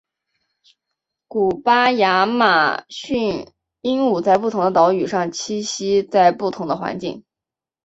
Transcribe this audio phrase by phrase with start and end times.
[1.27, 3.51] 古巴亚马逊
[3.81, 7.23] 鹦鹉在不同的岛屿上栖息在不同的环境。